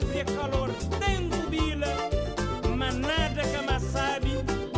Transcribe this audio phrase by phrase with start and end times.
[0.00, 0.68] Fria calor.
[0.98, 1.86] Dentro bila.
[2.76, 4.30] Mas nada que mais sabe.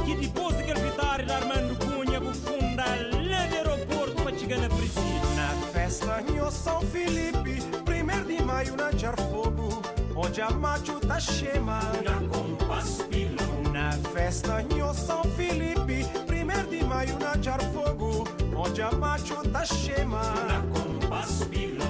[0.04, 5.20] Que depois de gravitar da Armando Cunha, bufunda lá de aeroporto para chegar na Priscila.
[5.36, 9.82] Na festa em São Felipe, primeiro de maio na Jarfogo,
[10.16, 11.80] onde a macho tá chema.
[12.04, 13.62] Na compasso pilão.
[13.72, 20.22] Na festa em São Felipe, primeiro de maio na Jarfogo, onde a macho tá chema.
[20.48, 21.88] Na compasso pilão.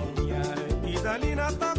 [0.87, 1.70] E dali na tacola,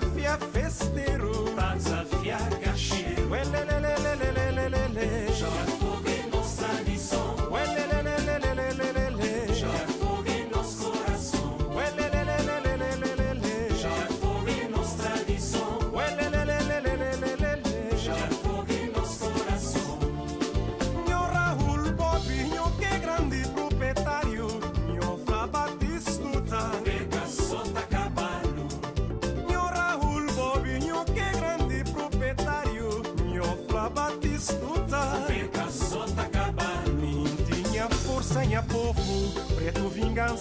[0.00, 1.44] desafia festeiro.
[1.54, 2.65] Tá desafiado.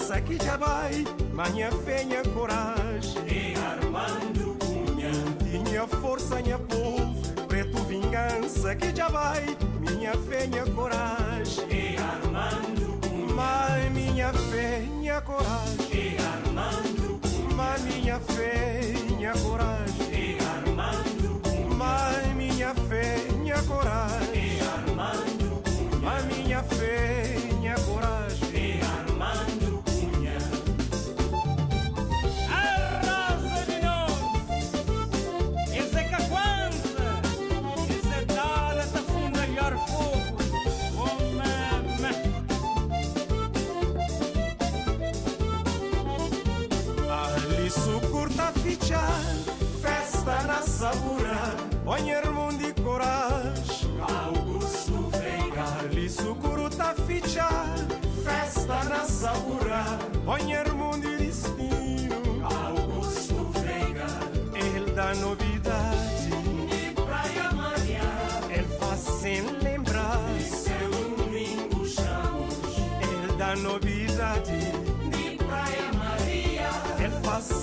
[0.05, 1.03] Vingança que já vai,
[1.51, 3.23] minha fé, minha coragem.
[3.27, 5.11] E Armando Cunha.
[5.51, 7.15] Minha força, minha povo,
[7.47, 9.43] preto vingança que já vai,
[9.79, 11.65] minha fé, minha coragem.
[11.71, 13.33] E Armando Cunha.
[13.33, 14.83] Mas minha fé,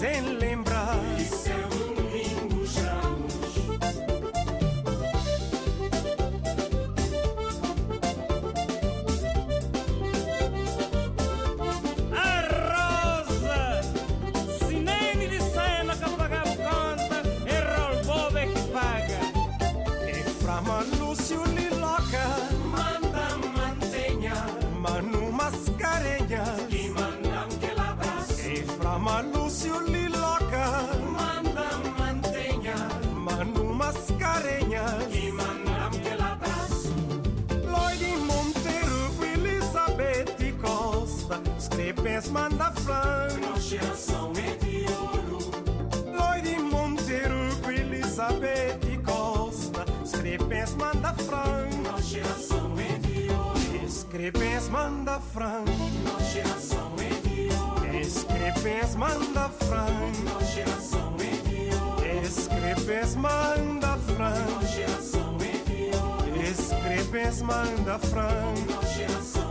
[0.02, 0.61] Zen Lim.
[42.22, 43.28] Scripes manda flan.
[43.58, 45.38] Geração é de ouro.
[46.06, 51.69] Lloyd Monteiro, Elizabeth Costa, Scripes manda flan.
[52.00, 53.88] Geração é de ouro.
[53.88, 55.64] Scripes manda flan.
[56.32, 58.04] Geração é de ouro.
[58.04, 60.12] Scripes manda flan.
[60.54, 62.25] Geração é de ouro.
[62.25, 64.44] Scripes manda flan.
[64.46, 66.42] Nossa geração é de ouro.
[66.54, 68.54] Scripes manda flan.
[68.70, 69.41] Nossa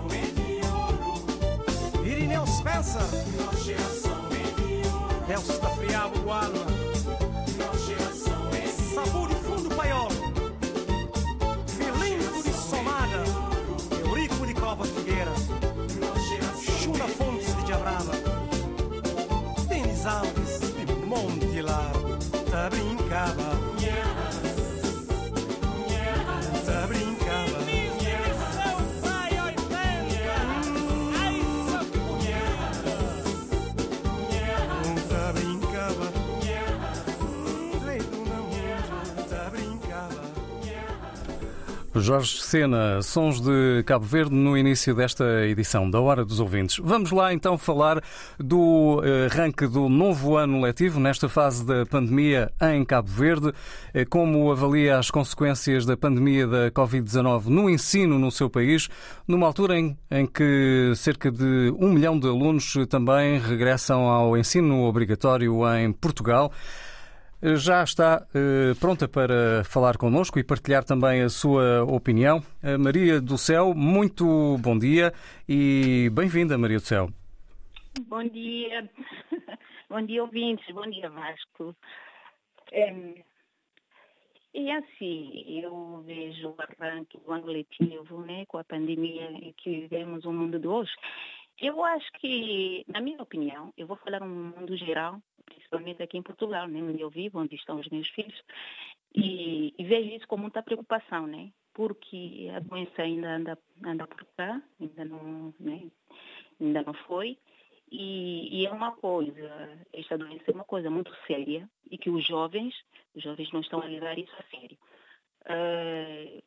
[2.62, 3.02] Spencer
[5.28, 6.66] Deus tá da friabo o alma
[8.94, 10.12] Sabor de fundo paiolo
[11.66, 13.24] Filingo de somada.
[14.06, 15.21] Eurico de cova figueira
[42.00, 46.80] Jorge Sena, Sons de Cabo Verde, no início desta edição da Hora dos Ouvintes.
[46.82, 48.02] Vamos lá então falar
[48.40, 53.52] do eh, arranque do novo ano letivo nesta fase da pandemia em Cabo Verde.
[53.94, 58.88] Eh, como avalia as consequências da pandemia da Covid-19 no ensino no seu país,
[59.28, 64.84] numa altura em, em que cerca de um milhão de alunos também regressam ao ensino
[64.84, 66.52] obrigatório em Portugal
[67.42, 72.42] já está eh, pronta para falar connosco e partilhar também a sua opinião.
[72.62, 75.12] A Maria do Céu, muito bom dia
[75.50, 77.10] e bem-vinda, Maria do Céu.
[78.08, 78.90] Bom dia,
[79.90, 81.76] bom dia, ouvintes, bom dia, Vasco.
[82.72, 82.94] É,
[84.54, 90.26] e assim, eu vejo o arranque do ano letivo, né, com a pandemia que vivemos
[90.26, 90.92] no mundo de hoje.
[91.60, 95.22] Eu acho que, na minha opinião, eu vou falar um mundo geral,
[95.54, 98.42] principalmente aqui em Portugal, né, onde eu vivo, onde estão os meus filhos,
[99.14, 101.52] e, e vejo isso com muita preocupação, né?
[101.74, 105.90] Porque a doença ainda anda, anda por cá, ainda não, né,
[106.60, 107.38] ainda não foi.
[107.92, 112.26] E, e, é uma coisa, esta doença é uma coisa muito séria e que os
[112.26, 112.74] jovens,
[113.14, 114.78] os jovens não estão a levar isso a sério.
[115.42, 116.42] Uh,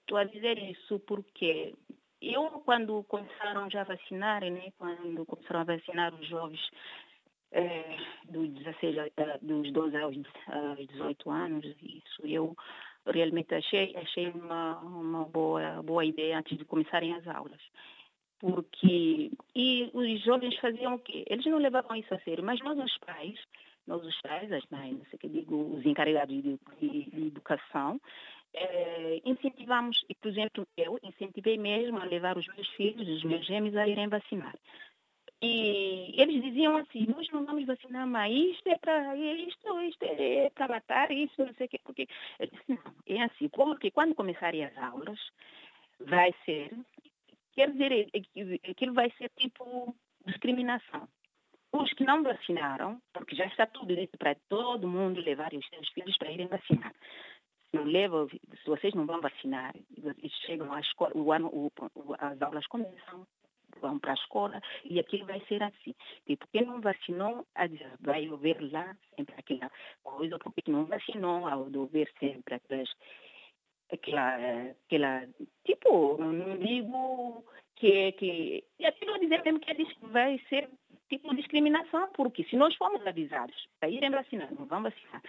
[0.00, 1.74] estou a dizer isso porque
[2.22, 6.60] eu, quando começaram já a vacinar, né, quando começaram a vacinar os jovens
[7.52, 7.96] é,
[8.28, 8.96] dos, 16,
[9.42, 10.16] dos 12 aos,
[10.46, 12.56] aos 18 anos, isso eu
[13.06, 17.60] realmente achei, achei uma, uma boa, boa ideia antes de começarem as aulas.
[18.40, 21.24] Porque, e os jovens faziam o quê?
[21.28, 23.36] Eles não levavam isso a sério, mas nós, os pais,
[23.86, 28.00] nós, os pais, as mães, não sei que digo, os encarregados de, de, de educação,
[28.54, 33.44] é, incentivamos, e por exemplo, eu incentivei mesmo a levar os meus filhos, os meus
[33.44, 34.54] gêmeos a irem vacinar.
[35.40, 40.50] E eles diziam assim, nós não vamos vacinar mais, isto é para isto, isto é
[40.50, 42.08] para matar, isso não sei o quê, porque
[42.40, 45.18] eu disse, não, é assim, porque quando começarem as aulas,
[46.00, 46.72] vai ser,
[47.52, 48.10] quer dizer,
[48.68, 49.94] aquilo vai ser tipo
[50.26, 51.08] discriminação.
[51.70, 55.88] Os que não vacinaram, porque já está tudo dito para todo mundo levar os seus
[55.90, 56.92] filhos para irem vacinar
[57.72, 61.70] não leva, se vocês não vão vacinar, e chegam à escola, o ano, o,
[62.18, 63.26] as aulas começam,
[63.80, 65.94] vão para a escola e aquilo vai ser assim.
[66.26, 67.46] Tipo, quem não vacinou,
[68.00, 69.70] vai haver lá sempre aquela
[70.02, 72.90] coisa, porque não vacinou, ao haver sempre aquelas,
[73.92, 74.36] aquela,
[74.86, 75.28] aquela,
[75.64, 77.44] tipo, não digo
[77.76, 80.68] que, que e aquilo dizer mesmo que vai ser
[81.08, 85.22] tipo discriminação, porque se nós formos avisados para irem vacinar, não vão vacinar,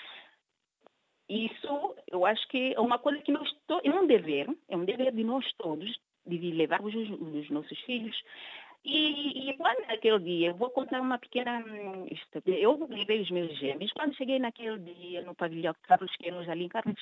[1.29, 3.47] isso, eu acho que é uma coisa que nós
[3.83, 5.99] é um dever, é um dever de nós todos,
[6.37, 8.15] de levar os, os nossos filhos.
[8.83, 12.57] E, e quando naquele dia, eu vou contar uma pequena hum, história.
[12.57, 16.69] Eu levei os meus gêmeos, quando cheguei naquele dia no pavilhão Carlos Queiroz, ali em
[16.69, 16.95] Carlos,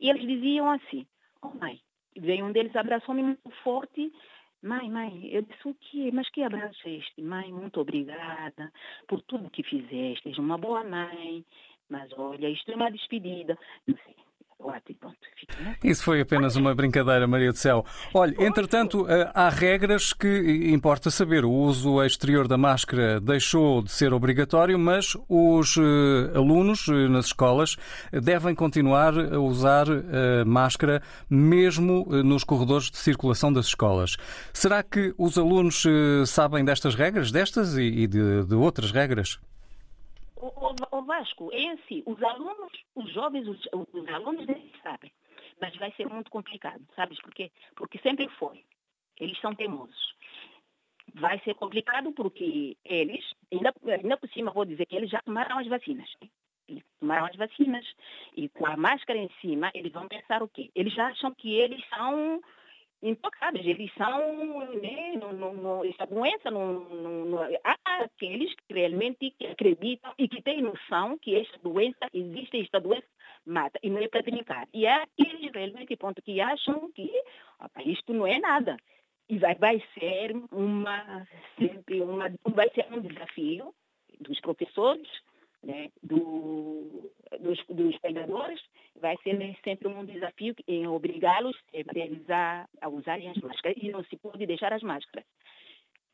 [0.00, 1.06] e eles diziam assim,
[1.42, 1.80] oh mãe,
[2.16, 4.12] veio um deles, abraçou-me muito forte,
[4.64, 6.10] Mãe, mãe, eu disse o quê?
[6.10, 7.20] Mas que abraço é este?
[7.20, 8.72] Mãe, muito obrigada
[9.06, 10.40] por tudo que fizeste.
[10.40, 11.44] Uma boa mãe.
[11.90, 13.58] Mas olha, isto é uma despedida.
[13.86, 14.16] Não sei.
[15.82, 17.84] Isso foi apenas uma brincadeira, Maria do Céu.
[18.12, 21.44] Olha, entretanto, eh, há regras que importa saber.
[21.44, 27.26] O uso exterior da máscara deixou de ser obrigatório, mas os eh, alunos eh, nas
[27.26, 27.76] escolas
[28.12, 34.16] devem continuar a usar a máscara mesmo nos corredores de circulação das escolas.
[34.52, 35.84] Será que os alunos
[36.26, 39.38] sabem destas regras, destas e de, de outras regras?
[40.46, 45.12] O, Vasco, é assim, os alunos, os jovens, os, os alunos eles sabem,
[45.60, 47.50] mas vai ser muito complicado, sabes por quê?
[47.76, 48.64] Porque sempre foi.
[49.18, 50.14] Eles são teimosos.
[51.14, 55.58] Vai ser complicado porque eles, ainda, ainda por cima vou dizer que eles já tomaram
[55.58, 56.10] as vacinas.
[56.66, 57.86] Eles tomaram as vacinas
[58.36, 60.70] e com a máscara em cima, eles vão pensar o quê?
[60.74, 62.40] Eles acham que eles são
[63.04, 63.66] intocáveis.
[63.66, 70.26] Eles são, né, no, no, no, essa doença, no, há aqueles que realmente acreditam e
[70.26, 73.06] que têm noção que esta doença existe, esta doença
[73.46, 74.66] mata, e não é para brincar.
[74.72, 77.10] E há aqueles realmente ponto, que acham que
[77.60, 78.76] opa, isto não é nada.
[79.28, 81.26] E vai, vai ser uma,
[81.58, 83.74] sempre uma, vai ser um desafio
[84.20, 85.08] dos professores,
[85.64, 88.60] né, do, dos, dos pegadores,
[89.00, 91.56] vai ser sempre um desafio em obrigá-los
[92.28, 93.76] a a usarem as máscaras.
[93.80, 95.26] E não se pode deixar as máscaras.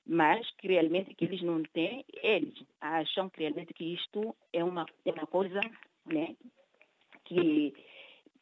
[0.07, 4.87] Mas que realmente que eles não têm, eles acham que realmente que isto é uma,
[5.05, 5.61] é uma coisa,
[6.07, 6.35] né,
[7.25, 7.75] que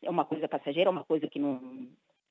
[0.03, 1.88] é uma coisa passageira, uma coisa que não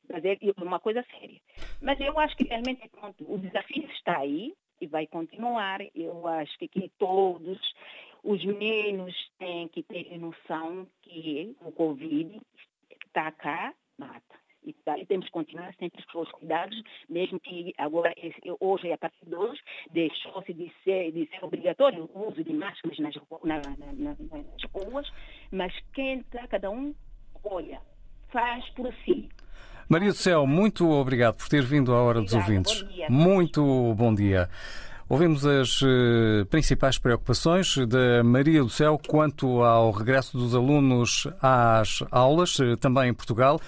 [0.10, 1.41] mas é uma coisa séria.
[1.81, 5.79] Mas eu acho que realmente pronto, o desafio está aí e vai continuar.
[5.96, 7.60] Eu acho que, que todos
[8.24, 12.41] os meninos têm que ter noção que o Covid
[13.05, 14.38] está cá, mata.
[14.63, 18.13] E, e temos que continuar sempre com os cuidados, mesmo que agora,
[18.60, 23.00] hoje, a partir de hoje, deixou-se de ser, de ser obrigatório o uso de máscaras
[23.00, 23.62] nas, na,
[23.93, 25.10] na, nas ruas,
[25.51, 26.93] mas quem está, cada um
[27.43, 27.81] olha,
[28.29, 29.29] faz por si.
[29.89, 32.84] Maria do Céu, muito obrigado por ter vindo à Hora Obrigada, dos Ouvintes.
[32.84, 33.10] bom.
[33.10, 34.50] Muito bom dia.
[35.10, 42.03] Ouvimos as eh, principais preocupações da Maria do Céu quanto ao regresso dos alunos às
[42.12, 43.62] aulas, eh, também em Portugal.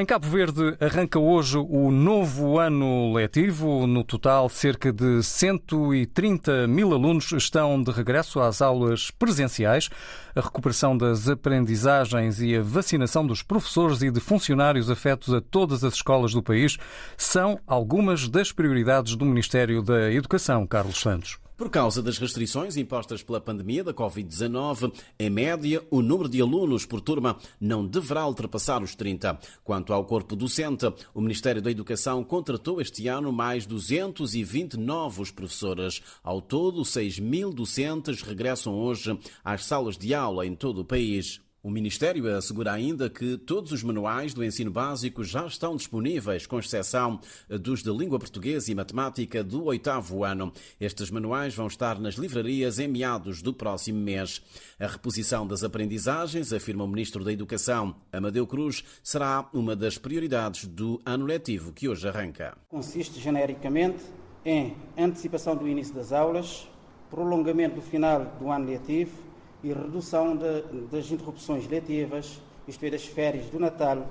[0.00, 3.86] Em Cabo Verde arranca hoje o novo ano letivo.
[3.86, 9.90] No total, cerca de 130 mil alunos estão de regresso às aulas presenciais.
[10.34, 15.84] A recuperação das aprendizagens e a vacinação dos professores e de funcionários afetos a todas
[15.84, 16.78] as escolas do país
[17.14, 21.38] são algumas das prioridades do Ministério da Educação, Carlos Santos.
[21.60, 26.86] Por causa das restrições impostas pela pandemia da Covid-19, em média, o número de alunos
[26.86, 29.38] por turma não deverá ultrapassar os 30.
[29.62, 36.00] Quanto ao corpo docente, o Ministério da Educação contratou este ano mais 220 novos professores.
[36.24, 41.42] Ao todo, 6 mil docentes regressam hoje às salas de aula em todo o país.
[41.62, 46.58] O Ministério assegura ainda que todos os manuais do ensino básico já estão disponíveis, com
[46.58, 50.54] exceção dos de língua portuguesa e matemática do oitavo ano.
[50.80, 54.40] Estes manuais vão estar nas livrarias em meados do próximo mês.
[54.78, 60.66] A reposição das aprendizagens, afirma o Ministro da Educação, Amadeu Cruz, será uma das prioridades
[60.66, 62.56] do ano letivo que hoje arranca.
[62.70, 64.02] Consiste genericamente
[64.46, 66.66] em antecipação do início das aulas,
[67.10, 69.29] prolongamento do final do ano letivo
[69.62, 74.06] e redução de, das interrupções letivas, isto é, das férias do Natal,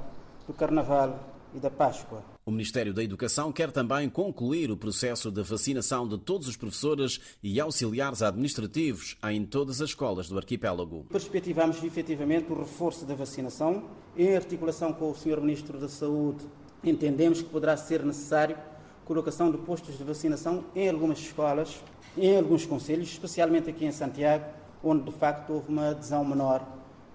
[0.47, 1.19] do Carnaval
[1.53, 2.23] e da Páscoa.
[2.45, 7.19] O Ministério da Educação quer também concluir o processo de vacinação de todos os professores
[7.43, 11.05] e auxiliares administrativos em todas as escolas do arquipélago.
[11.09, 13.83] Perspectivamos efetivamente o reforço da vacinação.
[14.17, 15.39] Em articulação com o Sr.
[15.41, 16.43] Ministro da Saúde,
[16.83, 18.57] entendemos que poderá ser necessário
[19.05, 21.79] colocação de postos de vacinação em algumas escolas,
[22.17, 24.45] em alguns conselhos, especialmente aqui em Santiago,
[24.83, 26.61] onde de facto houve uma adesão menor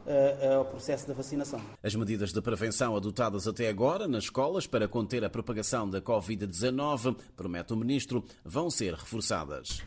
[0.06, 1.60] uh, ao processo da vacinação.
[1.82, 7.16] As medidas de prevenção adotadas até agora nas escolas para conter a propagação da Covid-19,
[7.36, 9.82] promete o Ministro, vão ser reforçadas.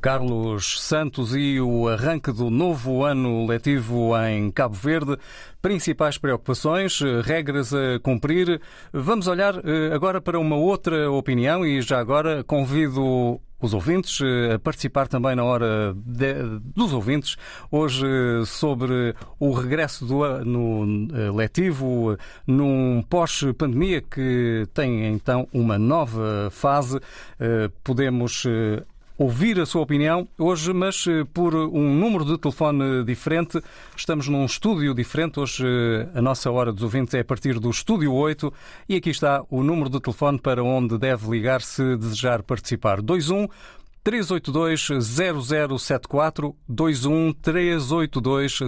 [0.00, 5.16] Carlos Santos e o arranque do novo ano letivo em Cabo Verde.
[5.60, 8.60] Principais preocupações, regras a cumprir.
[8.92, 9.54] Vamos olhar
[9.92, 14.20] agora para uma outra opinião e já agora convido os ouvintes
[14.54, 16.34] a participar também na hora de,
[16.74, 17.36] dos ouvintes,
[17.70, 18.06] hoje
[18.44, 22.16] sobre o regresso do ano letivo
[22.46, 27.00] num pós-pandemia que tem então uma nova fase.
[27.82, 28.46] Podemos
[29.18, 33.62] ouvir a sua opinião hoje, mas por um número de telefone diferente.
[33.96, 35.40] Estamos num estúdio diferente.
[35.40, 35.64] Hoje
[36.14, 38.52] a nossa hora dos ouvintes é a partir do estúdio 8
[38.88, 43.00] e aqui está o número de telefone para onde deve ligar se desejar participar.
[43.00, 43.48] 21
[44.06, 48.60] 382 0074 21 382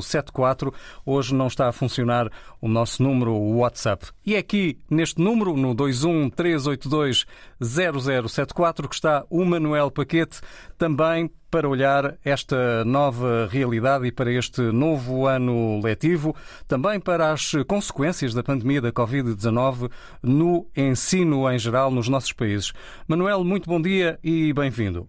[0.00, 0.72] 0074.
[1.04, 2.30] Hoje não está a funcionar
[2.60, 4.06] o nosso número WhatsApp.
[4.24, 7.26] E é aqui neste número, no 21 382
[7.60, 10.40] 0074, que está o Manuel Paquete,
[10.78, 16.34] também para olhar esta nova realidade e para este novo ano letivo,
[16.66, 19.88] também para as consequências da pandemia da Covid-19
[20.20, 22.72] no ensino em geral nos nossos países.
[23.06, 25.08] Manuel, muito bom dia e bem-vindo.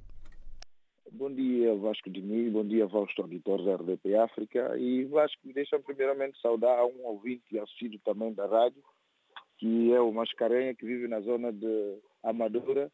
[1.11, 4.77] Bom dia, Vasco de Mim, bom dia, Vasco auditores da RDP África.
[4.77, 8.83] E Vasco, deixa primeiramente saudar a um ouvinte e assíduo também da rádio,
[9.57, 12.91] que é o Mascarenha, que vive na zona de Amadora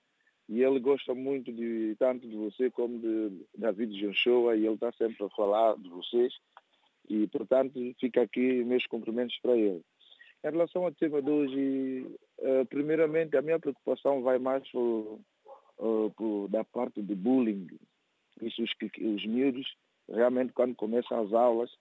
[0.50, 4.92] e ele gosta muito de tanto de você como de David Jonchoa e ele está
[4.94, 6.34] sempre a falar de vocês
[7.10, 9.82] e portanto fica aqui meus cumprimentos para ele.
[10.44, 15.20] Em relação ao tema de hoje, uh, primeiramente a minha preocupação vai mais por,
[15.78, 17.68] uh, por, da parte de bullying.
[18.42, 19.76] Isso os, os miúdos
[20.10, 21.72] realmente quando começam as aulas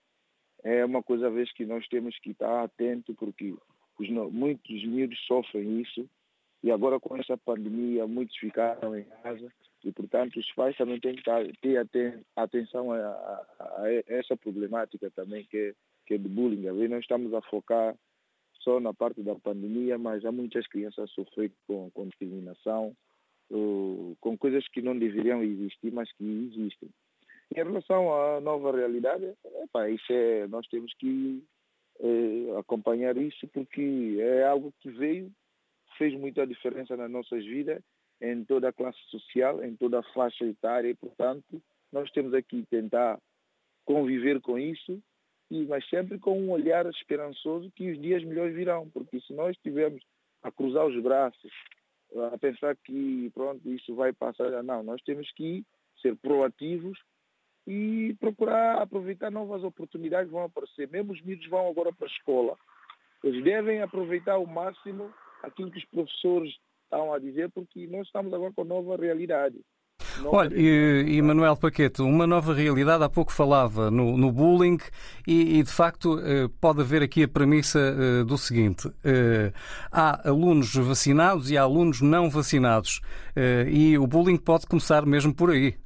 [0.62, 3.54] é uma coisa a vez que nós temos que estar atento porque
[3.98, 6.08] os, muitos miúdos sofrem isso
[6.62, 9.50] e agora com essa pandemia muitos ficaram em casa
[9.84, 11.22] e portanto os pais também têm que
[11.62, 15.74] ter atenção a, a, a essa problemática também que é,
[16.06, 16.68] que é de bullying.
[16.68, 17.96] A nós estamos a focar
[18.60, 22.94] só na parte da pandemia, mas há muitas crianças a sofrer com, com discriminação,
[23.48, 26.90] com coisas que não deveriam existir, mas que existem.
[27.52, 31.42] Em relação à nova realidade, epa, isso é, nós temos que
[31.98, 35.32] eh, acompanhar isso porque é algo que veio
[36.00, 37.82] fez muita diferença nas nossas vidas,
[38.22, 42.64] em toda a classe social, em toda a faixa etária, e, portanto, nós temos aqui
[42.70, 43.18] tentar
[43.84, 44.98] conviver com isso
[45.50, 49.54] e, mas sempre com um olhar esperançoso que os dias melhores virão, porque se nós
[49.54, 50.02] estivermos
[50.42, 51.52] a cruzar os braços,
[52.32, 55.62] a pensar que pronto, isso vai passar, não, nós temos que
[56.00, 56.98] ser proativos
[57.66, 60.88] e procurar aproveitar novas oportunidades que vão aparecer.
[60.88, 62.56] Mesmo os miúdos vão agora para a escola,
[63.22, 66.52] eles devem aproveitar ao máximo aquilo que os professores
[66.84, 69.58] estão a dizer, porque nós estamos agora com nova realidade.
[70.24, 74.78] Olha, e, e Manuel Paquete, uma nova realidade, há pouco falava no, no bullying
[75.26, 79.52] e, e, de facto eh, pode haver aqui a premissa eh, do seguinte: eh,
[79.90, 83.00] há alunos vacinados e há alunos não vacinados
[83.68, 85.76] e o bullying pode começar mesmo por aí,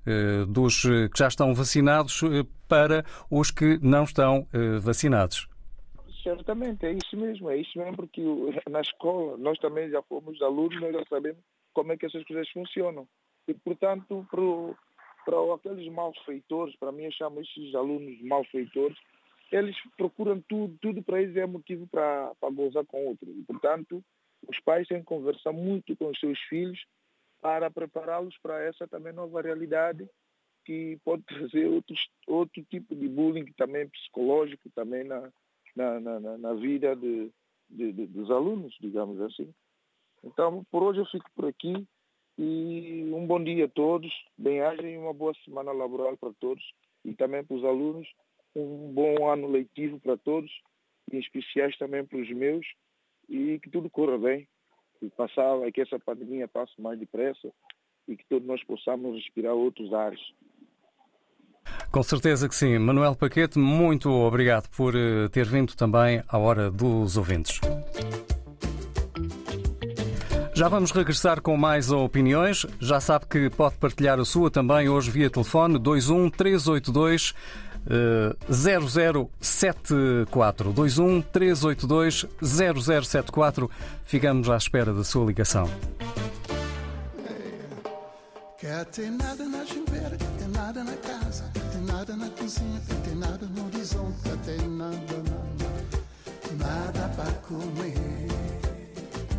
[0.49, 2.23] dos que já estão vacinados
[2.67, 4.49] para os que não estão
[4.81, 5.47] vacinados.
[6.25, 8.23] Certamente, é isso mesmo, é isso mesmo, porque
[8.71, 12.49] na escola nós também já fomos alunos, nós já sabemos como é que essas coisas
[12.49, 13.07] funcionam.
[13.47, 14.43] E, portanto, para,
[15.27, 18.97] para aqueles malfeitores, para mim eu chamo esses alunos malfeitores,
[19.53, 23.31] eles procuram tudo, tudo para eles é motivo para, para gozar com outro.
[23.31, 24.03] E, portanto,
[24.49, 26.83] os pais têm que conversar muito com os seus filhos
[27.43, 30.09] para prepará-los para essa também nova realidade
[30.65, 35.31] que pode trazer outros, outro tipo de bullying também psicológico também na,
[35.75, 37.31] na, na, na vida de,
[37.69, 39.53] de, de, dos alunos, digamos assim.
[40.23, 41.87] Então, por hoje eu fico por aqui.
[42.37, 46.65] E um bom dia a todos, bem-aja e uma boa semana laboral para todos
[47.05, 48.09] e também para os alunos.
[48.57, 50.51] Um bom ano letivo para todos,
[51.13, 52.67] em especiais também para os meus,
[53.29, 54.49] e que tudo corra bem,
[54.99, 57.53] que, passar, que essa pandemia passe mais depressa
[58.09, 60.21] e que todos nós possamos respirar outros ares.
[61.95, 62.77] Com certeza que sim.
[62.77, 67.61] Manuel Paquete, muito obrigado por eh, ter vindo também à hora dos ouvintes.
[70.53, 72.67] Já vamos regressar com mais opiniões.
[72.81, 77.33] Já sabe que pode partilhar a sua também hoje via telefone 21 382
[78.51, 83.71] 0074 21 382 0074.
[84.03, 85.71] Ficamos à espera da sua ligação.
[88.59, 91.14] Quer ter nada na quer ter nada na casa,
[92.15, 94.97] nada na cozinha, ter nada no horizonte, ter nada,
[95.31, 97.95] nada, nada para comer.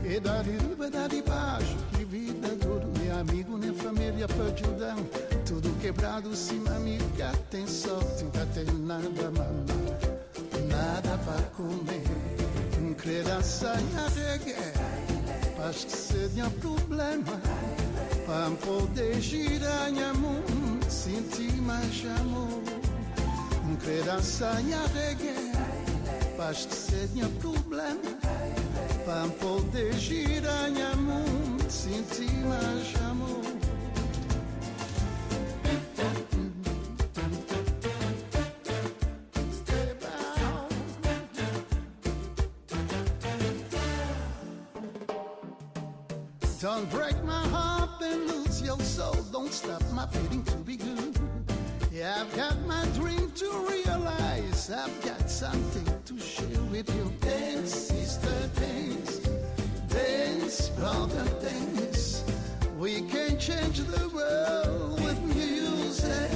[0.03, 4.95] E da riba, da de baixo, que vida duro, meu amigo, nem família para ajudar.
[5.45, 12.03] Tudo quebrado, sim, amiga, tem sorte, tem nada, mamãe, nada para comer.
[12.79, 15.14] Um credaça de guerra,
[15.67, 17.41] acho que seria problema,
[18.25, 20.43] para poder girar minha mão,
[20.87, 22.61] sentir mais amor.
[23.67, 27.99] Um credaça de guerra, acho que seria problema
[29.05, 31.25] para poder girar minha mão,
[31.67, 33.54] sentir mais amor.
[46.91, 49.15] Break my heart and lose your soul.
[49.31, 51.17] Don't stop my feeling to be good.
[51.91, 54.69] Yeah, I've got my dream to realize.
[54.69, 57.11] I've got something to share with you.
[57.21, 59.19] Dance, sister, dance.
[59.89, 62.23] Dance, brother, dance.
[62.77, 66.31] We can change the world with music.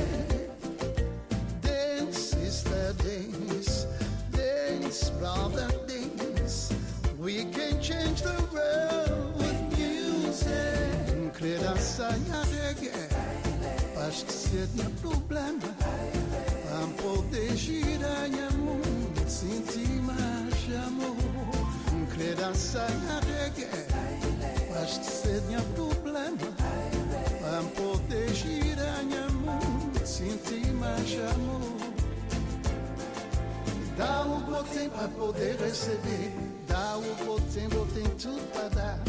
[1.62, 3.86] Dance, sister, dance.
[4.32, 6.74] Dance, brother, dance.
[7.20, 8.49] We can change the world
[12.00, 12.92] Criança reggae.
[14.08, 15.60] Acho que seria problema
[16.64, 18.80] para poder girar minha mão,
[19.28, 21.18] sentir mais amor.
[22.14, 22.88] Criança
[23.28, 23.68] reggae.
[24.82, 26.38] Acho que seria problema
[27.42, 29.60] para poder girar minha mão,
[30.06, 31.80] sentir mais amor.
[33.98, 36.34] Dá o que tem para poder receber.
[36.66, 39.00] Dá o que tem, tem tudo para dar.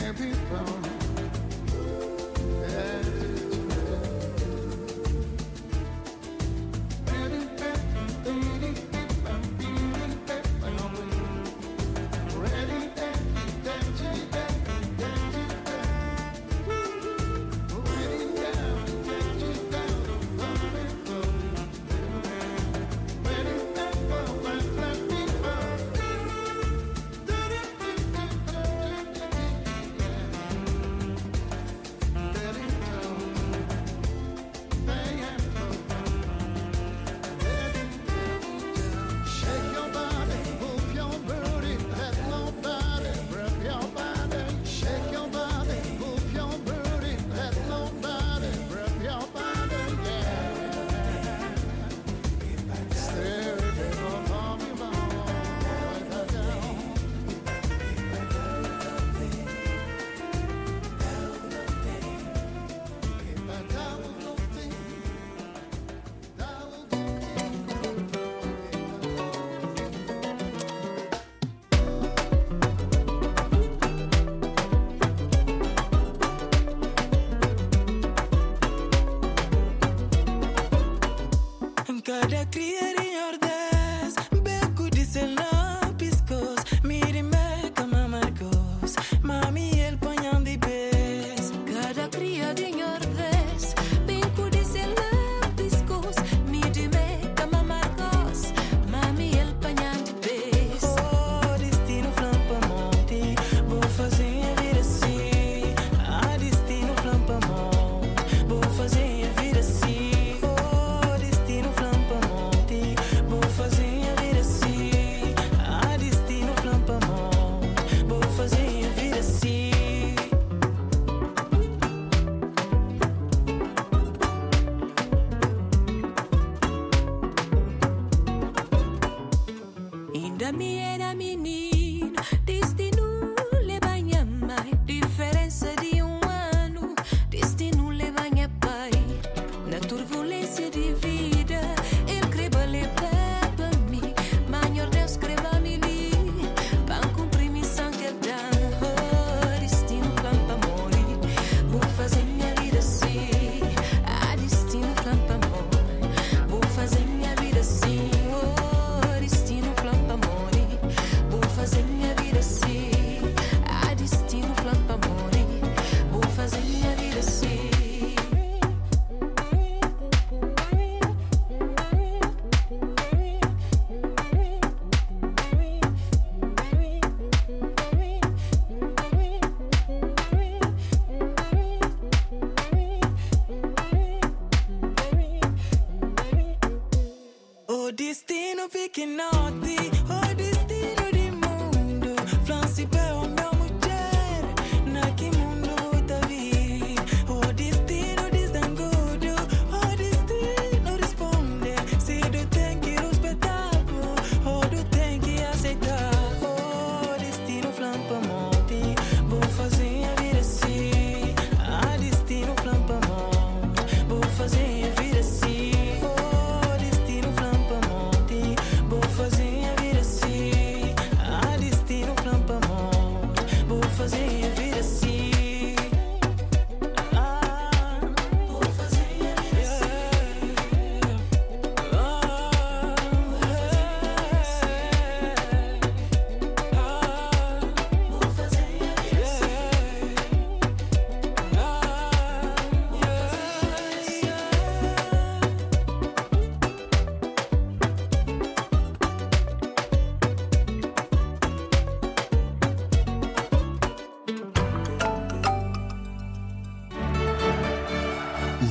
[0.00, 0.87] every.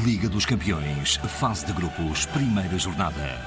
[0.08, 3.42] Liga dos Campeões, fase de grupos, primeira jornada.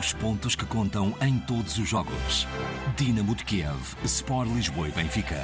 [0.00, 2.48] Os pontos que contam em todos os jogos.
[2.96, 5.36] Dinamo de Kiev, Sport Lisboa e Benfica.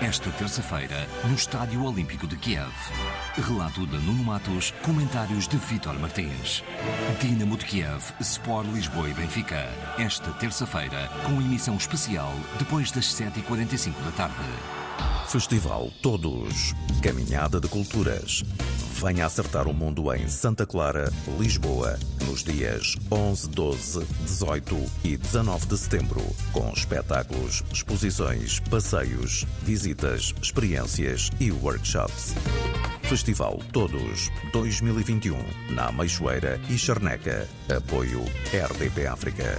[0.00, 2.72] Esta terça-feira, no Estádio Olímpico de Kiev.
[3.36, 6.64] Relato de Nuno Matos, comentários de Vítor Martins.
[7.20, 9.68] Dinamo de Kiev, Sport Lisboa e Benfica.
[9.96, 14.34] Esta terça-feira, com emissão especial, depois das 7h45 da tarde.
[15.28, 16.74] Festival Todos.
[17.00, 18.42] Caminhada de Culturas.
[18.98, 25.66] Venha acertar o mundo em Santa Clara, Lisboa, nos dias 11, 12, 18 e 19
[25.66, 32.34] de setembro, com espetáculos, exposições, passeios, visitas, experiências e workshops.
[33.02, 35.36] Festival Todos 2021,
[35.74, 37.46] na Meixoeira e Charneca.
[37.68, 39.58] Apoio RDP África.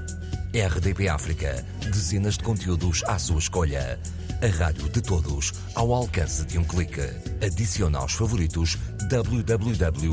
[0.53, 3.97] RDP África, dezenas de conteúdos à sua escolha.
[4.41, 6.99] A rádio de todos, ao alcance de um clique.
[7.41, 8.77] Adicione aos favoritos
[9.09, 10.11] www.rtp.pt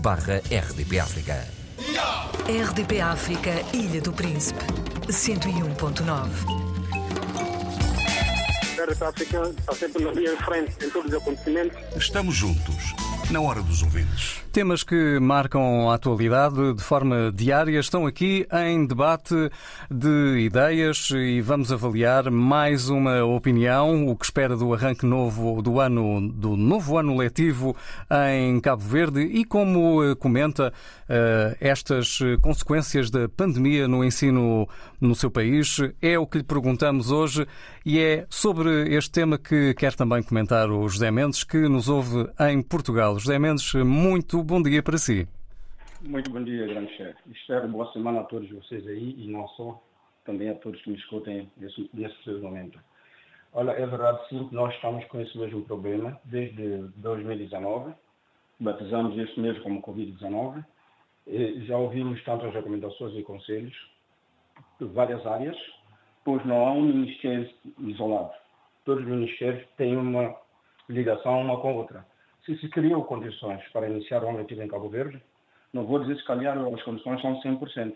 [0.00, 1.46] barra RDP África.
[2.48, 4.64] RDP África, Ilha do Príncipe,
[5.08, 6.64] 101.9.
[9.00, 11.78] A África está sempre na linha de frente em todos os acontecimentos.
[11.94, 12.94] Estamos juntos,
[13.30, 14.42] Na hora dos ouvintes.
[14.52, 19.34] Temas que marcam a atualidade de forma diária estão aqui em debate
[19.90, 25.80] de ideias e vamos avaliar mais uma opinião, o que espera do arranque novo do
[25.80, 27.74] ano do novo ano letivo
[28.30, 30.68] em Cabo Verde e como eh, comenta
[31.08, 34.68] uh, estas consequências da pandemia no ensino
[35.08, 35.78] no seu país.
[36.00, 37.46] É o que lhe perguntamos hoje
[37.84, 42.28] e é sobre este tema que quer também comentar o José Mendes, que nos ouve
[42.40, 43.18] em Portugal.
[43.18, 45.28] José Mendes, muito bom dia para si.
[46.02, 47.18] Muito bom dia, grande chefe.
[47.32, 49.82] Espero boa semana a todos vocês aí e não só,
[50.24, 52.78] também a todos que me escutem nesse, nesse momento.
[53.52, 57.94] Olha, é verdade sim que nós estamos com esse mesmo problema desde 2019.
[58.58, 60.64] Batizamos este mês como Covid-19.
[61.66, 63.74] Já ouvimos tantas recomendações e conselhos
[64.80, 65.56] de várias áreas,
[66.24, 67.48] pois não há um ministério
[67.80, 68.32] isolado.
[68.84, 70.34] Todos os ministérios têm uma
[70.88, 72.06] ligação uma com a outra.
[72.44, 75.20] Se se criou condições para iniciar ano letivo em Cabo Verde,
[75.72, 77.94] não vou dizer se calhar as condições são 100%,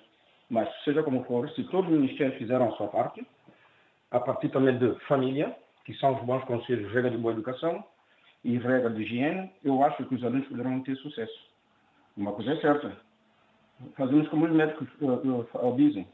[0.51, 3.27] mas seja como for, se todos os ministérios fizeram a sua parte,
[4.11, 7.85] a partir também de família, que são os bons conselhos, regra de boa educação
[8.43, 11.49] e regra de higiene, eu acho que os alunos poderão ter sucesso.
[12.17, 12.97] Uma coisa é certa.
[13.97, 16.09] Fazemos como os médicos uh, uh, dizem.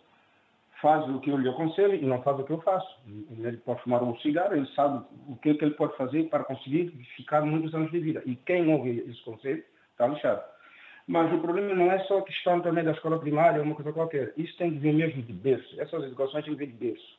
[0.84, 3.00] Faz o que eu lhe aconselho e não faz o que eu faço.
[3.08, 6.44] Ele pode fumar um cigarro, ele sabe o que, é que ele pode fazer para
[6.44, 8.22] conseguir ficar muitos anos de vida.
[8.26, 10.44] E quem ouve esse conselho está lixado.
[11.08, 14.34] Mas o problema não é só a questão também da escola primária, uma coisa qualquer.
[14.36, 15.80] Isso tem que vir mesmo de berço.
[15.80, 17.18] Essas educações têm que vir de berço.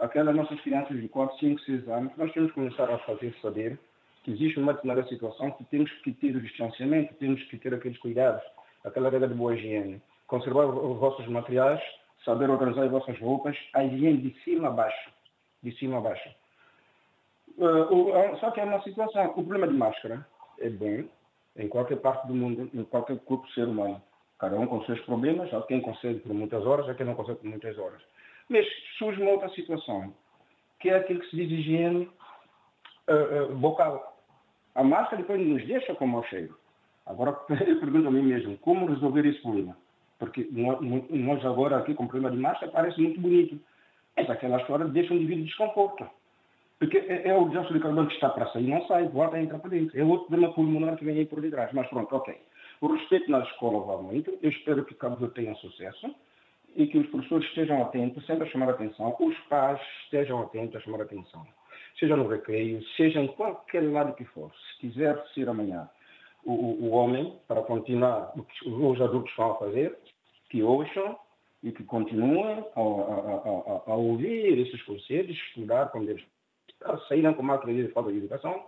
[0.00, 3.78] Aquelas nossas crianças de 4, 5, 6 anos, nós temos que começar a fazer saber
[4.24, 7.98] que existe uma determinada situação que temos que ter o distanciamento, temos que ter aqueles
[7.98, 8.42] cuidados,
[8.84, 10.02] aquela regra de boa higiene.
[10.26, 11.80] Conservar os vossos materiais,
[12.26, 15.10] saber organizar as vossas roupas, a higiene de cima a baixo.
[15.62, 16.28] De cima a baixo.
[17.56, 20.26] Uh, só que é uma situação, o problema de máscara
[20.58, 21.04] é bom
[21.56, 24.02] em qualquer parte do mundo, em qualquer corpo ser humano.
[24.38, 27.38] Cada um com seus problemas, há quem consegue por muitas horas, há quem não consegue
[27.38, 28.02] por muitas horas.
[28.50, 28.66] Mas
[28.98, 30.12] surge uma outra situação,
[30.80, 32.10] que é aquilo que se diz higiene
[33.08, 34.20] uh, uh, bocal.
[34.74, 36.58] A máscara depois nos deixa com mau cheiro.
[37.06, 37.30] Agora,
[37.66, 39.74] eu pergunto a mim mesmo, como resolver esse problema?
[40.18, 43.60] Porque nós agora aqui com o problema de máscara parece muito bonito.
[44.16, 46.08] Mas aquela história deixa um indivíduo desconforto.
[46.78, 49.42] Porque é, é o dióxido de carbono que está para sair, não sai, volta a
[49.42, 49.98] entrar para dentro.
[49.98, 51.70] É outro problema pulmonar que vem aí por detrás.
[51.72, 52.34] Mas pronto, ok.
[52.80, 54.38] O respeito na escola vai muito.
[54.42, 56.14] Eu espero que Cabo Verde tenha sucesso
[56.74, 60.76] e que os professores estejam atentos, sempre a chamar a atenção, os pais estejam atentos
[60.76, 61.46] a chamar a atenção.
[61.98, 64.52] Seja no recreio, seja em qualquer lado que for.
[64.52, 65.88] Se quiser ser amanhã
[66.46, 69.98] o, o, homem, para continuar o que os adultos estão a fazer,
[70.48, 71.18] que ouçam
[71.62, 76.24] e que continuem a, a, a, a ouvir esses conselhos, estudar como eles
[77.08, 78.64] saíram com máquina de falta de educação,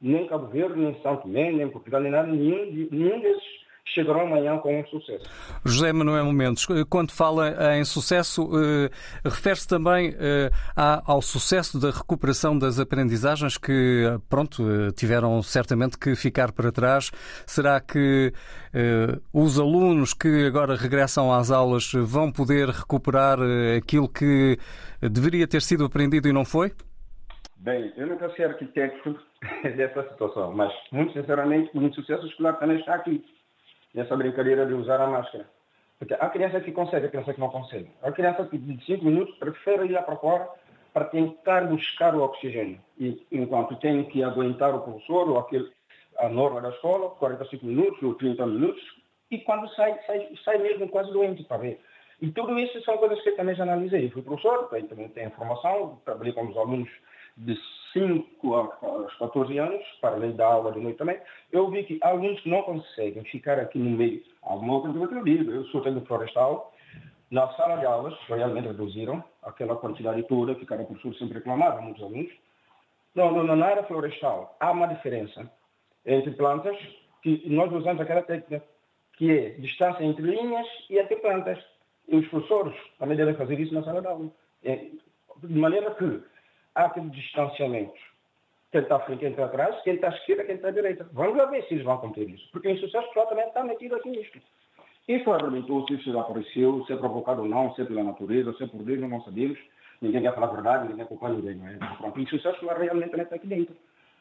[0.00, 4.58] nem Cabo Verde, nem São Tomé, nem Portugal, nem nada, nenhum, nenhum desses chegarão amanhã
[4.58, 5.24] com um sucesso.
[5.64, 8.90] José Manuel Mendes, quando fala em sucesso, eh,
[9.24, 16.14] refere-se também eh, ao sucesso da recuperação das aprendizagens que, pronto, eh, tiveram certamente que
[16.14, 17.10] ficar para trás.
[17.46, 18.32] Será que
[18.74, 23.38] eh, os alunos que agora regressam às aulas vão poder recuperar
[23.76, 24.58] aquilo que
[25.00, 26.72] deveria ter sido aprendido e não foi?
[27.58, 29.18] Bem, eu nunca sei arquiteto
[29.76, 33.24] dessa situação, mas, muito sinceramente, o sucesso escolar também está aqui
[33.96, 35.48] nessa brincadeira de usar a máscara.
[35.98, 37.90] Porque há criança que consegue, há criança que não consegue.
[38.02, 40.48] Há criança que de 5 minutos prefere ir lá para fora
[40.92, 42.78] para tentar buscar o oxigênio.
[42.98, 45.70] E enquanto tem que aguentar o professor ou aquele,
[46.18, 48.82] a norma da escola, 45 minutos ou 30 minutos,
[49.30, 51.80] e quando sai, sai, sai mesmo quase doente, para ver.
[52.20, 54.10] E tudo isso são coisas que eu também já analisei.
[54.10, 56.88] Fui professor, também tenho informação, trabalhei com os alunos
[57.36, 57.58] de
[57.96, 61.18] 5 aos 14 anos, para além da aula de noite também,
[61.50, 65.50] eu vi que que não conseguem ficar aqui no meio, alguma coisa que eu digo,
[65.50, 66.74] eu sou técnico florestal,
[67.30, 72.02] na sala de aulas, realmente reduziram aquela quantidade toda que cada professor sempre reclamava, muitos
[72.02, 72.30] alunos.
[73.14, 75.50] Não, não, na área florestal, há uma diferença
[76.04, 76.76] entre plantas,
[77.22, 78.62] que nós usamos aquela técnica,
[79.14, 81.58] que é distância entre linhas e até plantas.
[82.06, 84.30] E os professores também devem fazer isso na sala de aula.
[84.62, 84.86] É,
[85.42, 86.22] de maneira que
[86.76, 87.98] há aquele distanciamento.
[88.70, 91.08] Quem está à frente, está atrás, quem está à esquerda, quem está à direita.
[91.12, 92.48] Vamos ver se eles vão cumprir isso.
[92.52, 94.38] Porque o sucesso pessoal também está metido aqui nisto.
[95.08, 98.64] Isso arrebentou, se isso apareceu, se é provocado ou não, se é pela natureza, se
[98.64, 99.58] é por Deus, não sabemos.
[100.02, 101.54] Ninguém quer falar a verdade, ninguém culpa ninguém.
[101.56, 101.76] Não é?
[101.96, 102.20] Pronto.
[102.20, 103.74] O sucesso pessoal realmente também está aqui dentro.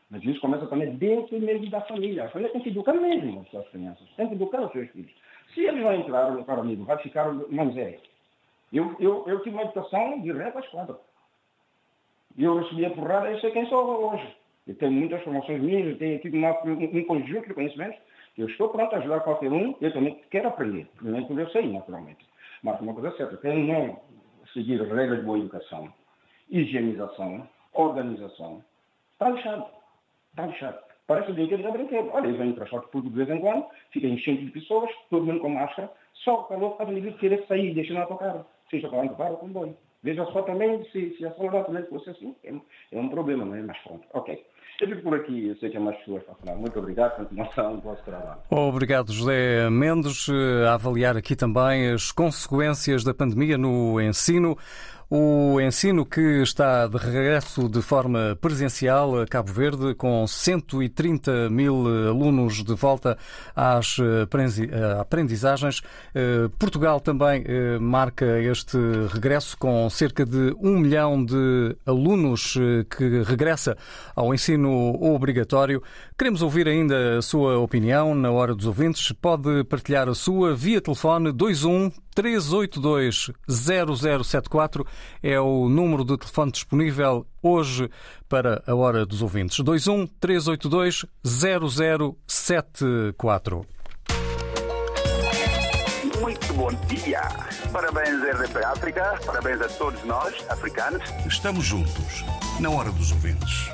[0.10, 2.26] Mas isso começa também dentro mesmo da família.
[2.26, 5.12] A família tem que educar mesmo as suas crianças, tem que educar os seus filhos.
[5.54, 8.00] Se eles vão entrar no amigo, vai ficar uma miséria.
[8.72, 11.00] Eu, eu, eu tive uma educação de às quatro.
[12.38, 14.36] E eu recebi a porrada, eu sei quem sou hoje.
[14.67, 17.98] Eu tenho muitas formações minhas, eu tenho aqui um, um conjunto de conhecimentos
[18.38, 20.88] eu estou pronto a ajudar qualquer um, eu também quero aprender.
[20.98, 22.26] Primeiro tudo eu sei, naturalmente.
[22.63, 24.00] Mas uma coisa é certa, quem não
[24.54, 25.93] seguir regras de boa educação,
[26.50, 28.63] higienização, organização,
[29.13, 29.65] está lixado.
[30.32, 30.80] Está lixado.
[31.08, 32.10] Parece o dia que abrem brinquedo.
[32.12, 35.26] Olha, eu venho em transporte público de vez em quando, fica enchente de pessoas, todo
[35.26, 39.06] mundo com máscara, só o calor, a avenida querer sair, deixa no autocarro, seja para
[39.06, 39.78] o para o comboio.
[40.06, 42.54] Veja só também se, se a saudade também fosse assim, é,
[42.91, 43.62] é um problema, não é?
[43.63, 44.39] Mas pronto, ok.
[44.80, 46.58] Eu por aqui, eu sei que há mais pessoas para falar.
[46.58, 48.39] Muito obrigado, continuação do vosso trabalho.
[48.52, 50.28] Obrigado, José Mendes,
[50.68, 54.56] a avaliar aqui também as consequências da pandemia no ensino.
[55.08, 61.86] O ensino que está de regresso de forma presencial a Cabo Verde, com 130 mil
[62.10, 63.15] alunos de volta
[63.56, 63.98] às
[65.00, 65.82] aprendizagens.
[66.58, 67.44] Portugal também
[67.80, 68.78] marca este
[69.13, 72.56] regresso com cerca de um milhão de alunos
[72.98, 73.78] que regressa
[74.15, 74.72] ao ensino
[75.04, 75.84] obrigatório.
[76.18, 79.12] Queremos ouvir ainda a sua opinião na hora dos ouvintes.
[79.12, 84.88] Pode partilhar a sua via telefone 21 382 0074
[85.21, 87.88] é o número de telefone disponível hoje
[88.30, 89.58] para a hora dos ouvintes.
[89.58, 93.65] 21 382 0074.
[96.21, 97.21] Muito bom dia.
[97.73, 99.19] Parabéns, RDP África.
[99.25, 101.04] Parabéns a todos nós, africanos.
[101.28, 102.23] Estamos juntos,
[102.62, 103.69] na hora dos ouvintes.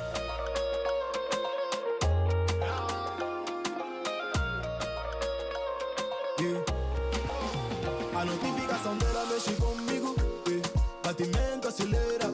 [11.12, 12.24] Batimento acelera.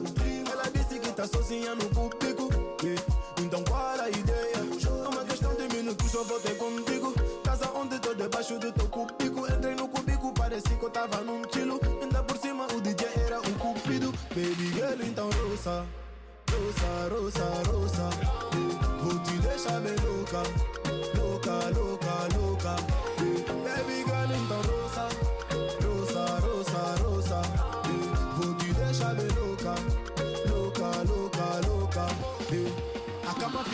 [0.49, 2.47] Ela disse que tá sozinha no público.
[2.85, 2.95] eh.
[3.41, 4.55] Então qual a ideia?
[4.55, 7.13] É uma questão de minutos, só vou ter contigo.
[7.43, 9.45] Casa onde tô debaixo do teu cúbico.
[9.51, 11.77] Entrei no cúbico, pareci que eu tava num tilo.
[12.01, 14.13] Ainda por cima o DJ era um cupido.
[14.29, 15.85] Baby girl, então roça.
[16.49, 18.09] Roça, roça, roça.
[19.03, 20.41] Vou te deixar bem louca.
[21.17, 23.08] Louca, louca, louca.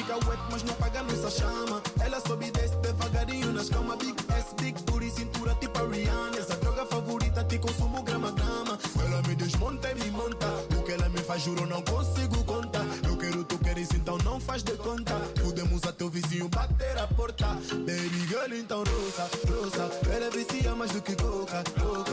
[0.05, 1.81] Fica wet, mas não apaga nossa chama.
[1.99, 3.97] Ela sobe e desce devagarinho nas camas.
[3.97, 6.37] Big S, big booty, cintura tipo a Rihanna.
[6.37, 8.77] Essa droga favorita te consumo grama grama.
[9.03, 10.47] Ela me desmonta e me monta.
[10.77, 12.85] O que ela me faz, juro, não consigo contar.
[13.07, 15.15] Eu quero, tu queres, então não faz de conta.
[15.41, 17.47] Podemos a teu vizinho bater a porta.
[17.47, 19.89] Baby girl, então roça, roça.
[20.09, 22.04] Ela vicia mais do que coca, coca.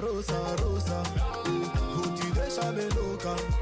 [0.00, 1.02] Roça, roça, roça.
[1.46, 3.28] Eh, Vou te deixar bem louca.
[3.30, 3.59] Louca,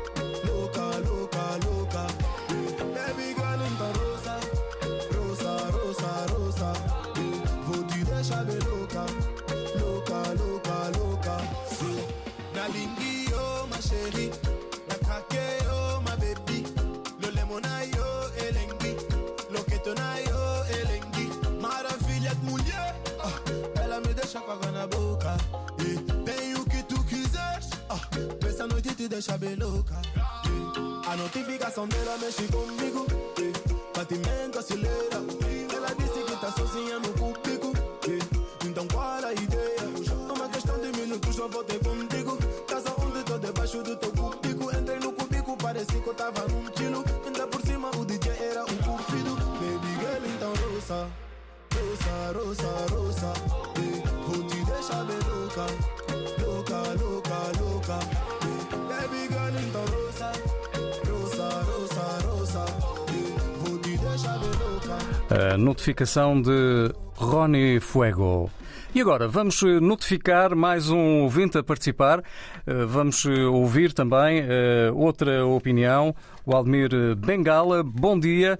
[29.18, 30.00] deixa bem louca.
[31.04, 33.04] A notificação dela mexe comigo.
[33.92, 35.27] Batimento acelera.
[65.88, 68.50] Notificação de Rony Fuego.
[68.94, 72.22] E agora vamos eh, notificar mais um ouvinte a participar.
[72.66, 74.42] Eh, Vamos eh, ouvir também
[74.94, 76.14] outra opinião.
[76.44, 78.58] O Aldemir eh, Bengala, bom dia.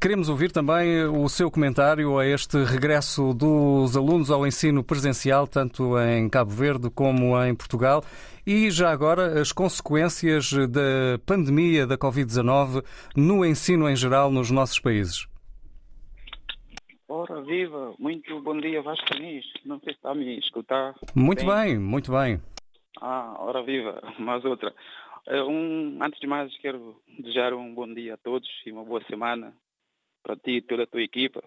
[0.00, 5.96] Queremos ouvir também o seu comentário a este regresso dos alunos ao ensino presencial, tanto
[6.00, 8.02] em Cabo Verde como em Portugal.
[8.44, 12.82] E já agora as consequências da pandemia da Covid-19
[13.14, 15.31] no ensino em geral nos nossos países.
[17.14, 17.94] Ora, viva!
[17.98, 19.44] Muito bom dia, Vasco Nis.
[19.66, 20.94] Não sei se está a me escutar.
[21.14, 22.40] Muito bem, muito bem.
[23.02, 24.00] Ah, ora, viva!
[24.18, 24.74] Mais outra.
[25.26, 29.04] Eh, Um, antes de mais, quero desejar um bom dia a todos e uma boa
[29.04, 29.52] semana
[30.22, 31.44] para ti e toda a tua equipa.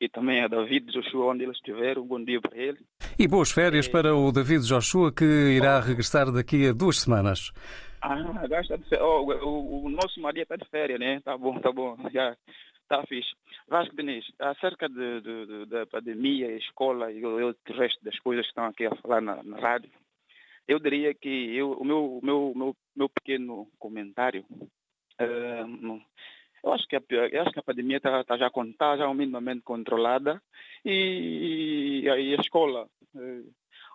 [0.00, 1.96] E também a David Joshua, onde ele estiver.
[1.96, 2.78] Um bom dia para ele.
[3.16, 7.52] E boas férias para o David Joshua, que irá regressar daqui a duas semanas.
[8.02, 9.00] Ah, está de férias.
[9.00, 11.20] Oh, o, o nosso Maria está de férias, né?
[11.20, 11.96] Tá bom, tá bom.
[12.12, 12.36] Já
[12.86, 13.34] está fixe.
[13.68, 18.50] Vasco Diniz, acerca de, de- de- da pandemia, escola e o, resto das coisas que
[18.50, 19.90] estão aqui a falar na, na rádio,
[20.68, 24.44] eu diria que eu, o meu, meu, meu, meu pequeno comentário,
[25.80, 26.02] não-
[26.64, 29.62] eu acho que a, eu acho que a pandemia está tá já, tá já minimamente
[29.62, 30.42] controlada
[30.84, 33.42] e, e a escola, eh,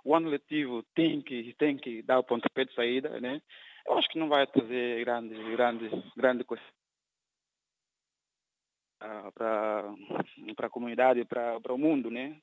[0.06, 3.42] o ano letivo tem que, tem que dar o pontapé de saída, né?
[3.86, 6.64] Eu acho que não vai trazer grandes, grandes, grande coisa
[9.34, 12.38] para a comunidade, para o mundo, né?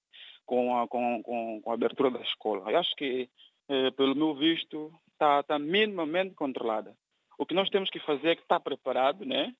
[0.44, 2.70] Com a, com, com, com a abertura da escola.
[2.70, 3.28] Eu acho que,
[3.68, 6.94] eh, pelo meu visto, está tá minimamente controlada.
[7.38, 9.54] O que nós temos que fazer é que estar preparado, né?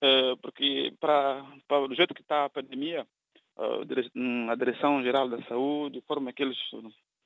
[0.00, 1.40] Eh, porque para,
[1.88, 3.06] do jeito que está a pandemia,
[3.56, 4.10] a dire-
[4.50, 6.58] a Direção-Geral da Saúde, a forma que eles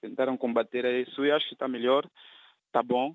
[0.01, 2.09] tentaram combater isso, eu acho que está melhor,
[2.67, 3.15] está bom.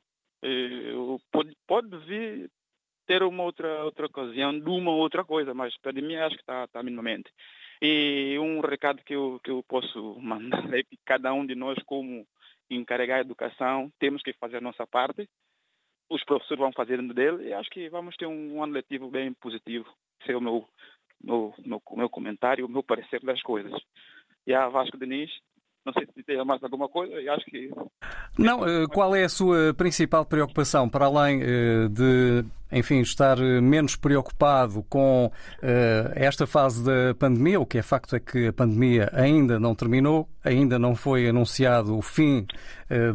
[1.32, 2.52] Pode, pode vir
[3.08, 6.68] ter uma outra, outra ocasião de uma outra coisa, mas para mim acho que está
[6.68, 7.32] tá minimamente.
[7.82, 11.78] E um recado que eu, que eu posso mandar é que cada um de nós,
[11.86, 12.28] como
[12.70, 15.28] encarregado de educação, temos que fazer a nossa parte.
[16.10, 19.88] Os professores vão fazendo dele e acho que vamos ter um ano letivo bem positivo.
[20.22, 20.68] Esse é o meu,
[21.24, 23.74] meu, meu, meu comentário, o meu parecer das coisas.
[24.46, 25.32] E a Vasco Diniz,
[25.88, 27.72] não sei se tem mais alguma coisa, e acho que
[28.38, 33.62] Não, eh, qual é a sua principal preocupação, para além eh, de, enfim, estar eh,
[33.62, 35.32] menos preocupado com
[36.14, 37.60] esta fase da pandemia?
[37.60, 41.98] O que é facto é que a pandemia ainda não terminou, ainda não foi anunciado
[41.98, 42.46] o fim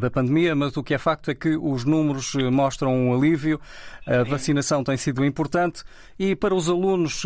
[0.01, 3.59] da pandemia, mas o que é facto é que os números mostram um alívio,
[4.07, 5.83] a vacinação tem sido importante
[6.19, 7.25] e para os alunos,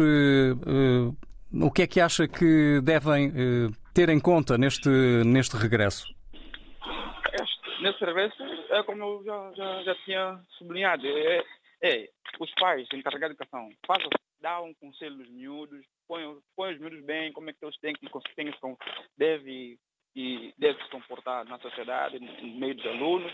[1.62, 4.88] o que é que acha que devem eh, ter em conta neste,
[5.24, 6.06] neste regresso?
[7.32, 11.42] Este- nesse regresso, é como eu já, já, já tinha sublinhado, é,
[11.82, 12.08] é
[12.40, 16.22] os pais encarregados de educação, façam, dá um conselho aos miúdos, põe,
[16.54, 18.52] põe os miúdos bem, como é que eles têm que, têm
[19.16, 19.78] deve,
[20.14, 23.32] e deve se comportar na sociedade, no meio dos alunos,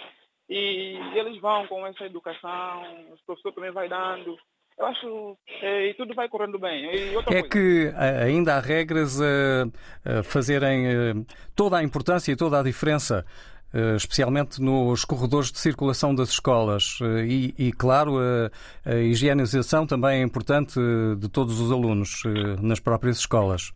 [0.48, 4.36] e eles vão com essa educação, os professores também vai dando,
[4.82, 6.86] eu acho, é, e tudo vai correndo bem.
[6.86, 11.14] É coisa, que a- ainda há regras a, a fazerem eh,
[11.54, 13.24] toda a importância e toda a diferença,
[13.72, 16.98] eh, especialmente nos corredores de circulação das escolas.
[17.00, 22.22] Eh, E, e, claro, a, a higienização também é importante eh, de todos os alunos
[22.26, 23.72] eh, nas próprias escolas.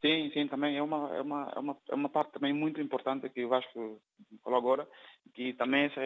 [0.00, 0.76] Sim, sim, também.
[0.76, 4.00] É uma, é uma, é uma, é uma parte também muito importante que o Vasco
[4.42, 4.88] falou agora,
[5.34, 6.00] que também essa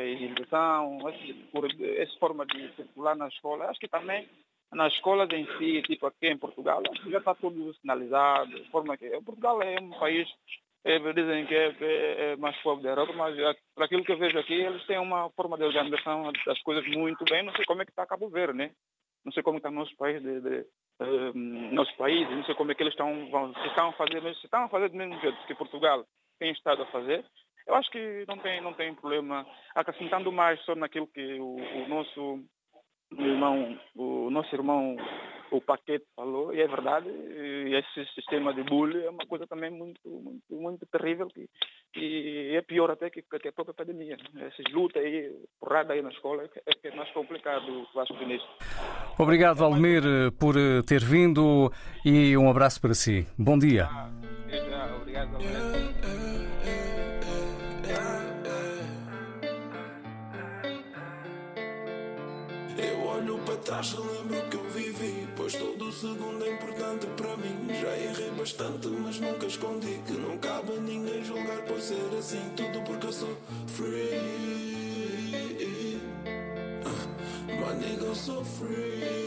[1.52, 4.28] por- essa forma de circular na escola, acho que também
[4.72, 9.62] nas escolas em si, tipo aqui em Portugal, já está tudo sinalizado, forma que Portugal
[9.62, 10.28] é um país,
[10.84, 14.18] eh, dizem que é, é mais pobre da Europa, mas já, por aquilo que eu
[14.18, 17.82] vejo aqui, eles têm uma forma de organização das coisas muito bem, não sei como
[17.82, 18.72] é que está Cabo Verde, né?
[19.24, 20.66] Não sei como está o nosso país de, de
[21.00, 24.20] eh, nosso país, não sei como é que eles estão, vão, se estão a fazer,
[24.20, 26.04] mas se estão a fazer do mesmo jeito que Portugal
[26.38, 27.24] tem estado a fazer,
[27.66, 31.88] eu acho que não tem, não tem problema, acrescentando mais só naquilo que o, o
[31.88, 32.44] nosso
[33.18, 34.96] irmão, o nosso irmão,
[35.50, 39.70] o Paquete falou, e é verdade, e esse sistema de bullying é uma coisa também
[39.70, 41.48] muito, muito, muito terrível, que,
[41.96, 44.16] e é pior até que, que a própria pandemia.
[44.36, 48.48] Essas lutas aí, porrada aí na escola, é é, é mais complicado, acho que nisso.
[49.18, 51.70] Obrigado, Almir, eh, por eh, ter vindo
[52.04, 53.26] e um abraço para si.
[53.38, 53.88] Bom dia.
[55.00, 56.03] Obrigado, Eu
[63.64, 65.28] olho para trás, relembro o que eu vivi.
[65.36, 67.68] Pois todo segundo é importante para mim.
[67.80, 70.00] Já errei bastante, mas nunca escondi.
[70.06, 72.42] Que não cabe a ninguém julgar por ser assim.
[72.56, 73.36] Tudo porque eu sou
[73.68, 74.80] free.
[76.84, 77.06] Ah,
[77.48, 79.23] My nigga, eu sou free.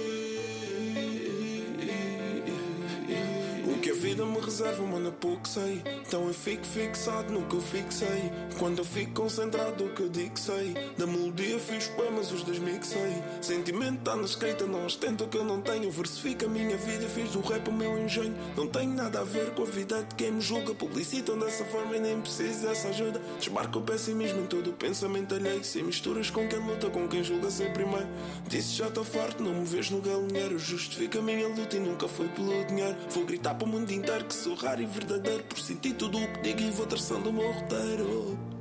[4.18, 5.84] Vida me reserva, mano, pouco sei.
[6.07, 8.32] Então eu fico fixado no que eu fixei.
[8.57, 10.74] Quando eu fico concentrado no que eu digo sei.
[10.97, 13.22] Da melodia fiz poemas, os desmixei.
[13.41, 15.91] Sentimento tá na escrita, não ostento o que eu não tenho.
[15.91, 18.36] Versifico a minha vida, fiz do rap o meu engenho.
[18.55, 20.74] Não tenho nada a ver com a vida de quem me julga.
[20.74, 23.22] Publicitam dessa forma e nem preciso dessa ajuda.
[23.38, 25.63] Desmarca o pessimismo em todo o pensamento alheio.
[25.63, 28.07] Se misturas com quem luta, com quem julga ser primeiro.
[28.47, 30.57] Disse já estou farto, não me vês no galinheiro.
[30.57, 32.97] Justifico a minha luta e nunca foi pelo dinheiro.
[33.11, 35.43] Vou gritar para o mundo inteiro que sou raro e verdadeiro.
[35.43, 38.57] Por sentir tudo o que digo e vou traçando o meu roteiro.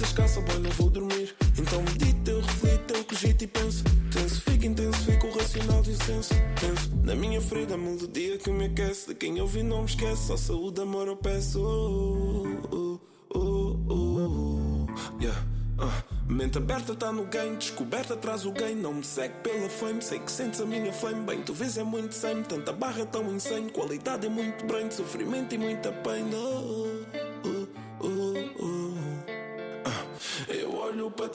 [0.00, 1.34] descansa, boy, não vou dormir.
[1.58, 3.84] Então medita, eu reflito, eu cogito e penso.
[4.12, 6.34] Tenso, fico intenso, fico racional de senso.
[6.60, 9.08] Penso na minha ferida, a melodia que me aquece.
[9.08, 11.60] De quem ouvi não me esquece, só saúde, amor eu peço.
[11.60, 13.00] Oh, oh,
[13.34, 15.22] oh, oh, oh.
[15.22, 15.38] yeah.
[15.78, 16.20] uh.
[16.30, 18.80] Mente aberta tá no game, descoberta traz o game.
[18.80, 21.26] Não me segue pela fame, sei que sentes a minha flame.
[21.26, 24.88] Bem, tu vês é muito same tanta barra é tão insane Qualidade é muito brain,
[24.92, 26.30] sofrimento e muita pain.
[26.32, 26.79] Oh,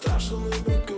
[0.04, 0.95] para trás,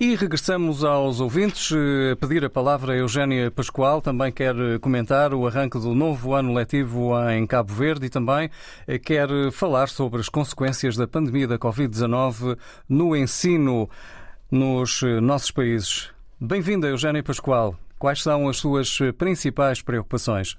[0.00, 1.70] E regressamos aos ouvintes.
[1.72, 6.34] eh, Pedir a palavra a Eugénia Pascoal, também quer eh, comentar o arranque do novo
[6.34, 8.50] ano letivo em Cabo Verde e também
[8.86, 12.58] eh, quer falar sobre as consequências da pandemia da Covid-19
[12.88, 13.88] no ensino
[14.50, 16.12] nos nossos países.
[16.40, 17.76] Bem-vinda, Eugénia Pascoal.
[17.98, 20.58] Quais são as suas principais preocupações?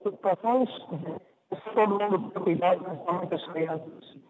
[0.00, 0.68] preocupações,
[1.74, 4.29] todo mundo cuidado, principalmente as crianças.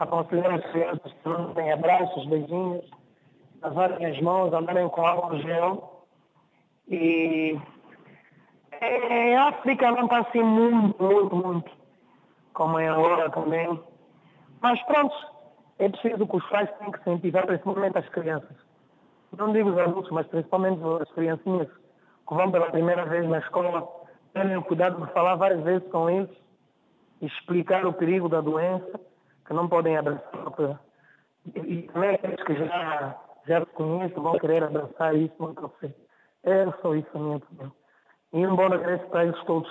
[0.00, 2.90] Aconselhar as crianças que têm abraços, beijinhos,
[3.62, 6.06] lavarem as mãos, andarem com álcool gel.
[6.88, 7.56] E
[8.80, 11.70] em África não está assim muito, muito, muito,
[12.54, 13.78] como é agora também.
[14.62, 15.14] Mas pronto,
[15.78, 18.56] é preciso que os pais tenham que incentivar, principalmente as crianças.
[19.36, 23.82] Não digo os adultos, mas principalmente as criancinhas que vão pela primeira vez na escola,
[23.82, 26.30] o cuidado de falar várias vezes com eles,
[27.20, 28.98] explicar o perigo da doença,
[29.50, 30.30] que não podem abraçar.
[30.30, 30.76] porque-
[31.56, 33.16] E, também aqueles que já,
[33.48, 35.92] já conhecem vão querer abraçar isso, nunca sei.
[36.44, 37.72] É só isso a minha opinião.
[38.32, 39.68] E um bom regresso para eles todos.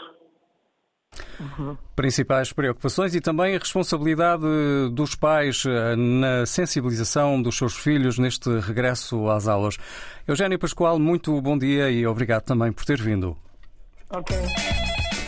[1.96, 4.44] Principais preocupações e também a responsabilidade
[4.92, 9.78] dos pais eh, na sensibilização dos seus filhos neste regresso às aulas.
[10.28, 13.38] Eugénio Pascoal, muito bom dia e obrigado também por ter vindo.
[14.12, 14.36] Ok.